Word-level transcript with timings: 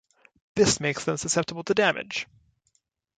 This 0.55 0.79
makes 0.79 1.03
them 1.03 1.17
susceptible 1.17 1.63
to 1.65 1.75
damage. 1.75 2.25